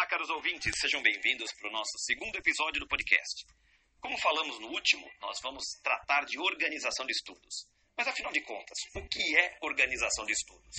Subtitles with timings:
[0.00, 3.44] Olá, caros ouvintes, sejam bem-vindos para o nosso segundo episódio do podcast.
[4.00, 7.68] Como falamos no último, nós vamos tratar de organização de estudos.
[7.94, 10.74] Mas afinal de contas, o que é organização de estudos?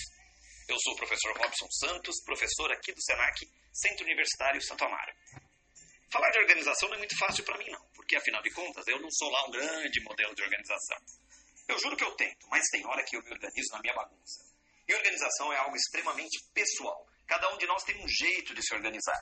[0.67, 5.13] Eu sou o professor Robson Santos, professor aqui do SENAC, Centro Universitário Santo Amaro.
[6.11, 8.99] Falar de organização não é muito fácil para mim, não, porque afinal de contas eu
[8.99, 10.97] não sou lá um grande modelo de organização.
[11.67, 14.41] Eu juro que eu tento, mas tem hora que eu me organizo na minha bagunça.
[14.87, 17.10] E organização é algo extremamente pessoal.
[17.31, 19.17] Cada um de nós tem um jeito de se organizar.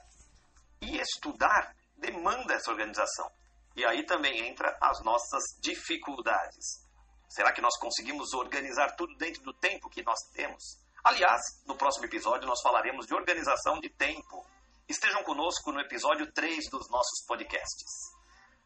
[0.81, 3.31] E estudar demanda essa organização.
[3.75, 6.83] E aí também entra as nossas dificuldades.
[7.29, 10.79] Será que nós conseguimos organizar tudo dentro do tempo que nós temos?
[11.03, 14.43] Aliás, no próximo episódio nós falaremos de organização de tempo.
[14.87, 17.91] Estejam conosco no episódio 3 dos nossos podcasts.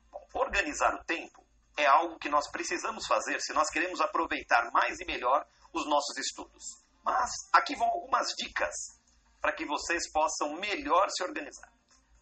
[0.09, 5.01] Bom, organizar o tempo é algo que nós precisamos fazer se nós queremos aproveitar mais
[5.01, 6.63] e melhor os nossos estudos.
[7.03, 9.02] Mas aqui vão algumas dicas
[9.43, 11.69] para que vocês possam melhor se organizar.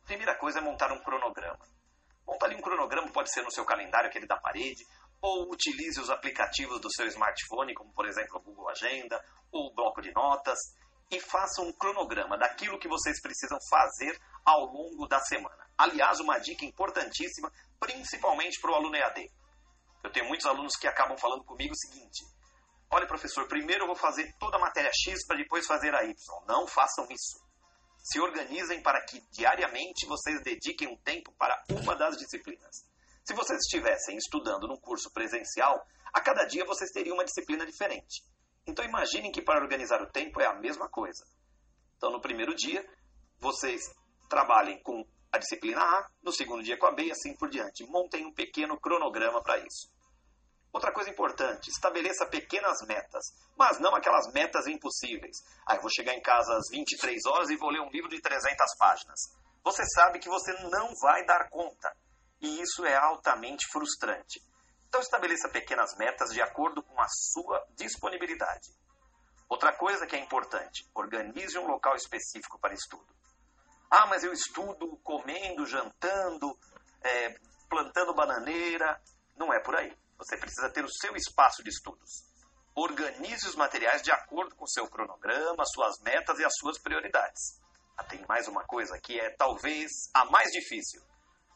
[0.05, 1.63] Primeira coisa é montar um cronograma.
[2.25, 4.83] Monta ali um cronograma, pode ser no seu calendário, aquele da parede,
[5.21, 9.75] ou utilize os aplicativos do seu smartphone, como por exemplo o Google Agenda ou o
[9.75, 10.57] bloco de notas,
[11.11, 15.69] e faça um cronograma daquilo que vocês precisam fazer ao longo da semana.
[15.77, 19.29] Aliás, uma dica importantíssima, principalmente para o aluno EAD.
[20.03, 22.25] Eu tenho muitos alunos que acabam falando comigo o seguinte:
[22.93, 26.13] Olha, professor, primeiro eu vou fazer toda a matéria X para depois fazer a Y.
[26.45, 27.39] Não façam isso.
[28.03, 32.83] Se organizem para que diariamente vocês dediquem um tempo para uma das disciplinas.
[33.23, 35.81] Se vocês estivessem estudando num curso presencial,
[36.11, 38.23] a cada dia vocês teriam uma disciplina diferente.
[38.67, 41.23] Então imaginem que para organizar o tempo é a mesma coisa.
[41.95, 42.85] Então no primeiro dia,
[43.39, 43.83] vocês
[44.29, 47.85] trabalhem com a disciplina A, no segundo dia com a B e assim por diante.
[47.87, 49.87] Montem um pequeno cronograma para isso.
[50.73, 53.25] Outra coisa importante, estabeleça pequenas metas,
[53.57, 55.37] mas não aquelas metas impossíveis.
[55.67, 58.21] Ah, eu vou chegar em casa às 23 horas e vou ler um livro de
[58.21, 59.19] 300 páginas.
[59.63, 61.91] Você sabe que você não vai dar conta,
[62.41, 64.41] e isso é altamente frustrante.
[64.87, 68.69] Então estabeleça pequenas metas de acordo com a sua disponibilidade.
[69.47, 73.13] Outra coisa que é importante, organize um local específico para estudo.
[73.89, 76.57] Ah, mas eu estudo comendo, jantando,
[77.03, 77.35] é,
[77.69, 79.01] plantando bananeira.
[79.35, 79.93] Não é por aí.
[80.21, 82.23] Você precisa ter o seu espaço de estudos.
[82.75, 87.59] Organize os materiais de acordo com seu cronograma, suas metas e as suas prioridades.
[87.97, 91.01] Ah, tem mais uma coisa que é talvez a mais difícil.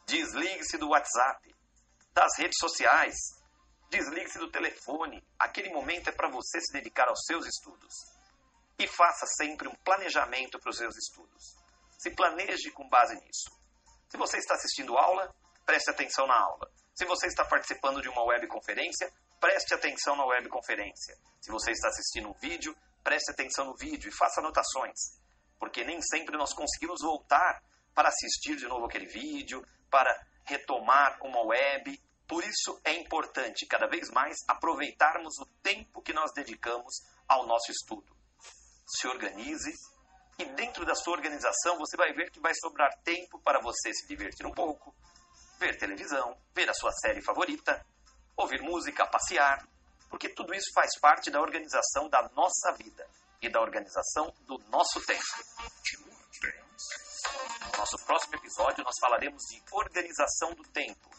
[0.04, 1.54] Desligue-se do WhatsApp,
[2.12, 3.14] das redes sociais.
[3.88, 5.24] Desligue-se do telefone.
[5.38, 7.94] Aquele momento é para você se dedicar aos seus estudos.
[8.80, 11.54] E faça sempre um planejamento para os seus estudos.
[12.00, 13.48] Se planeje com base nisso.
[14.10, 15.32] Se você está assistindo aula,
[15.66, 16.70] preste atenção na aula.
[16.94, 21.14] Se você está participando de uma webconferência, preste atenção na webconferência.
[21.40, 24.98] Se você está assistindo um vídeo, preste atenção no vídeo e faça anotações.
[25.58, 27.62] Porque nem sempre nós conseguimos voltar
[27.94, 32.00] para assistir de novo aquele vídeo, para retomar uma web.
[32.26, 36.94] Por isso é importante cada vez mais aproveitarmos o tempo que nós dedicamos
[37.28, 38.16] ao nosso estudo.
[38.86, 39.72] Se organize
[40.38, 44.06] e dentro da sua organização você vai ver que vai sobrar tempo para você se
[44.06, 44.94] divertir um pouco,
[45.58, 47.84] ver televisão, ver a sua série favorita,
[48.36, 49.66] ouvir música, passear,
[50.08, 53.06] porque tudo isso faz parte da organização da nossa vida
[53.40, 55.22] e da organização do nosso tempo.
[57.72, 61.10] No nosso próximo episódio, nós falaremos de organização do tempo